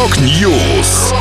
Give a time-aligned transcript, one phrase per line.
[0.00, 1.12] Rock News.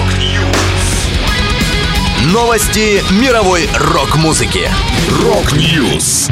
[2.31, 4.69] Новости мировой рок-музыки.
[5.21, 6.29] Rock News.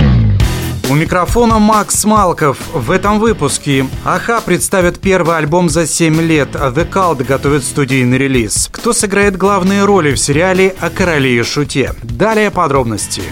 [0.90, 2.58] У микрофона Макс Малков.
[2.74, 8.18] В этом выпуске Аха представит первый альбом за 7 лет, а The Cult готовит студийный
[8.18, 8.70] релиз.
[8.72, 11.96] Кто сыграет главные роли в сериале о короле и шуте?
[12.02, 13.24] Далее подробности.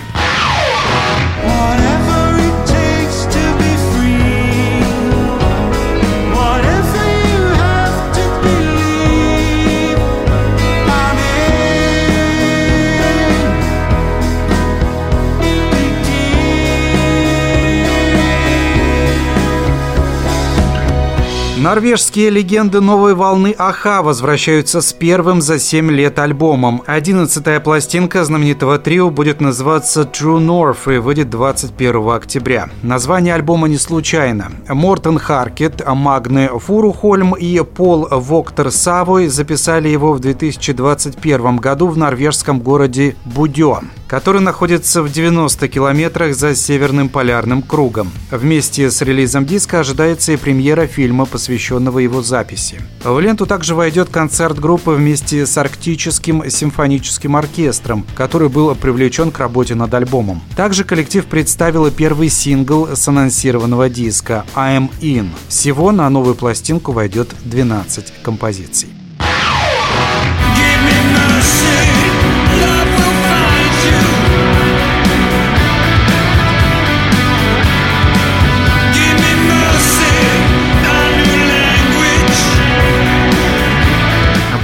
[21.66, 26.84] Норвежские легенды новой волны Аха возвращаются с первым за 7 лет альбомом.
[26.86, 32.70] Одиннадцатая пластинка знаменитого трио будет называться True North и выйдет 21 октября.
[32.84, 34.52] Название альбома не случайно.
[34.70, 42.60] Мортен Харкет, Магне Фурухольм и Пол Воктор Савой записали его в 2021 году в норвежском
[42.60, 43.80] городе Будё
[44.16, 48.14] который находится в 90 километрах за Северным полярным кругом.
[48.32, 52.80] Вместе с релизом диска ожидается и премьера фильма, посвященного его записи.
[53.04, 59.40] В ленту также войдет концерт группы вместе с Арктическим симфоническим оркестром, который был привлечен к
[59.40, 60.42] работе над альбомом.
[60.56, 65.28] Также коллектив представил первый сингл с анонсированного диска «I'm In».
[65.50, 68.88] Всего на новую пластинку войдет 12 композиций.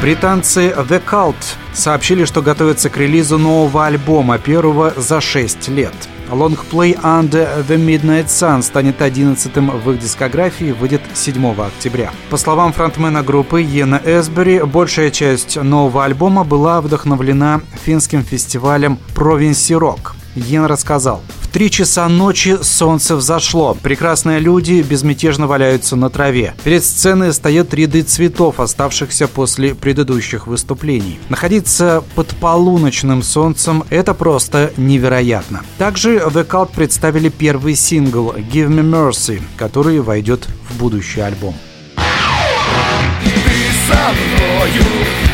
[0.02, 1.35] Британцы The Cult
[1.73, 5.93] сообщили, что готовятся к релизу нового альбома, первого за 6 лет.
[6.31, 12.09] Лонгплей Under the Midnight Sun станет 11-м в их дискографии и выйдет 7 октября.
[12.31, 19.77] По словам фронтмена группы Йена Эсбери, большая часть нового альбома была вдохновлена финским фестивалем Province
[19.77, 20.13] Rock.
[20.33, 21.21] Йен рассказал,
[21.52, 23.78] три часа ночи солнце взошло.
[23.82, 26.54] Прекрасные люди безмятежно валяются на траве.
[26.64, 31.20] Перед сценой стоят ряды цветов, оставшихся после предыдущих выступлений.
[31.30, 35.62] Находиться под полуночным солнцем– это просто невероятно.
[35.78, 41.56] Также The Cult представили первый сингл «Give Me Mercy», который войдет в будущий альбом.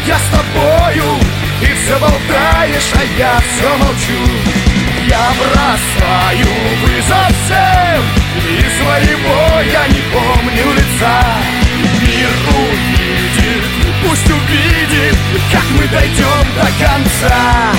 [0.07, 1.03] Я с тобою,
[1.59, 4.56] ты все болтаешь, а я все молчу.
[5.07, 6.47] Я бросаю
[6.81, 8.03] вызов всем
[8.45, 11.23] И своего я не помню лица
[12.01, 13.63] Мир увидит,
[14.03, 15.17] пусть увидит
[15.49, 17.73] Как мы дойдем до конца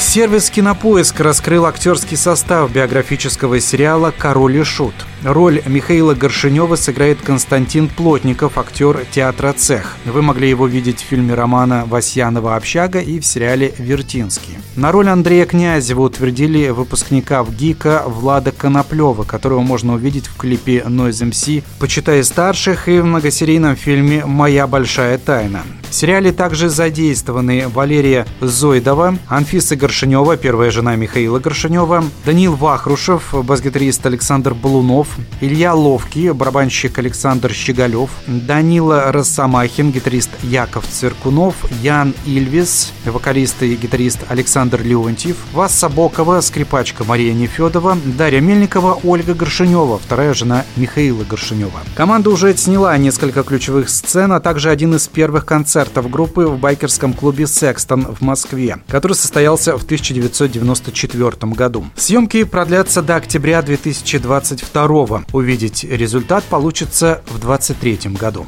[0.00, 4.94] Сервис «Кинопоиск» раскрыл актерский состав биографического сериала «Король и Шут».
[5.24, 9.96] Роль Михаила Горшинева сыграет Константин Плотников, актер театра «Цех».
[10.04, 14.58] Вы могли его видеть в фильме романа «Васьянова общага» и в сериале «Вертинский».
[14.76, 20.84] На роль Андрея Князева утвердили выпускника в ГИКа Влада Коноплева, которого можно увидеть в клипе
[20.86, 25.62] Noise MC «Почитай старших» и в многосерийном фильме «Моя большая тайна».
[25.94, 34.04] В сериале также задействованы Валерия Зоидова, Анфиса Горшенева, первая жена Михаила Горшенева, Данил Вахрушев, бас-гитарист
[34.04, 43.62] Александр Балунов, Илья Ловкий, барабанщик Александр Щиголев, Данила Росомахин, гитарист Яков Цвиркунов, Ян Ильвес, вокалист
[43.62, 50.64] и гитарист Александр Леонтьев, Васса Бокова, скрипачка Мария Нефедова, Дарья Мельникова, Ольга Горшенева, вторая жена
[50.76, 51.80] Михаила Горшенева.
[51.94, 57.12] Команда уже сняла несколько ключевых сцен, а также один из первых концертов группы в байкерском
[57.12, 61.84] клубе «Секстон» в Москве, который состоялся в 1994 году.
[61.96, 65.03] Съемки продлятся до октября 2022.
[65.32, 68.46] Увидеть результат получится в 2023 году.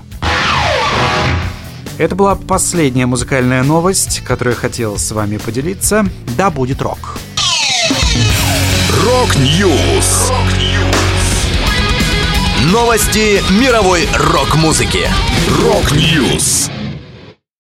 [1.99, 6.07] Это была последняя музыкальная новость, которую я хотел с вами поделиться.
[6.37, 7.19] Да будет рок!
[9.05, 10.31] Rock News!
[12.73, 15.09] Новости мировой рок-музыки.
[15.63, 16.69] Rock News!